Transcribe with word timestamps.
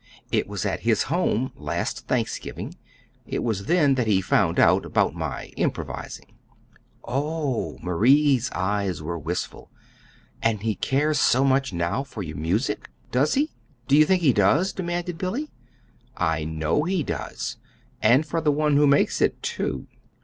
It 0.31 0.47
was 0.47 0.65
at 0.65 0.79
his 0.79 1.03
home 1.13 1.51
last 1.55 2.07
Thanksgiving. 2.07 2.73
It 3.27 3.43
was 3.43 3.65
then 3.67 3.93
that 3.93 4.07
he 4.07 4.19
found 4.19 4.57
out 4.57 4.83
about 4.83 5.13
my 5.13 5.51
improvising." 5.57 6.25
"Oh 7.03 7.75
h!" 7.75 7.83
Marie's 7.83 8.49
eyes 8.53 9.03
were 9.03 9.19
wistful. 9.19 9.69
"And 10.41 10.63
he 10.63 10.73
cares 10.73 11.19
so 11.19 11.43
much 11.43 11.71
now 11.71 12.01
for 12.01 12.23
your 12.23 12.37
music!" 12.37 12.89
"Does 13.11 13.35
he? 13.35 13.51
Do 13.87 13.95
you 13.95 14.05
think 14.05 14.23
he 14.23 14.33
does?" 14.33 14.73
demanded 14.73 15.19
Billy. 15.19 15.51
"I 16.17 16.45
know 16.45 16.81
he 16.83 17.03
does 17.03 17.57
and 18.01 18.25
for 18.25 18.41
the 18.41 18.51
one 18.51 18.77
who 18.77 18.87
makes 18.87 19.21
it, 19.21 19.43
too." 19.43 19.85